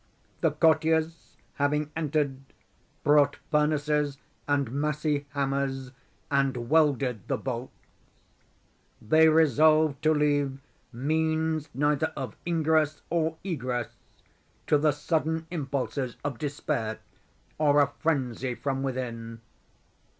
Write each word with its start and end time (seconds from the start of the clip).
The 0.39 0.49
courtiers, 0.49 1.37
having 1.53 1.91
entered, 1.95 2.39
brought 3.03 3.35
furnaces 3.51 4.17
and 4.47 4.71
massy 4.71 5.27
hammers 5.33 5.91
and 6.31 6.71
welded 6.71 7.27
the 7.27 7.37
bolts. 7.37 7.71
They 8.99 9.29
resolved 9.29 10.01
to 10.01 10.11
leave 10.11 10.57
means 10.91 11.69
neither 11.75 12.11
of 12.17 12.35
ingress 12.47 13.03
or 13.11 13.37
egress 13.43 13.89
to 14.65 14.79
the 14.79 14.91
sudden 14.91 15.45
impulses 15.51 16.17
of 16.23 16.39
despair 16.39 16.97
or 17.59 17.79
of 17.79 17.93
frenzy 17.97 18.55
from 18.55 18.81
within. 18.81 19.39